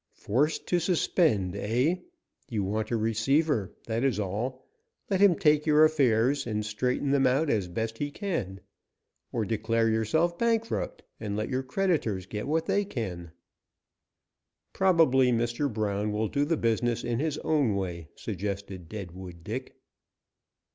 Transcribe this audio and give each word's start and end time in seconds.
"Forced 0.15 0.65
to 0.65 0.79
suspend, 0.79 1.55
eh? 1.55 1.97
You 2.49 2.63
want 2.63 2.89
a 2.89 2.97
receiver, 2.97 3.71
that 3.85 4.03
is 4.03 4.19
all; 4.19 4.65
let 5.11 5.19
him 5.21 5.35
take 5.35 5.67
your 5.67 5.85
affairs 5.85 6.47
and 6.47 6.65
straighten 6.65 7.11
them 7.11 7.27
out 7.27 7.51
as 7.51 7.67
best 7.67 7.99
he 7.99 8.09
can. 8.09 8.61
Or, 9.31 9.45
declare 9.45 9.89
yourself 9.89 10.39
bankrupt, 10.39 11.03
and 11.19 11.37
let 11.37 11.49
your 11.49 11.61
creditors 11.61 12.25
get 12.25 12.47
what 12.47 12.65
they 12.65 12.83
can" 12.83 13.29
"Probably 14.73 15.31
Mr. 15.31 15.71
Brown 15.71 16.11
will 16.11 16.29
do 16.29 16.45
the 16.45 16.57
business 16.57 17.03
in 17.03 17.19
his 17.19 17.37
own 17.37 17.75
way," 17.75 18.07
suggested 18.15 18.89
Deadwood 18.89 19.43
Dick. 19.43 19.75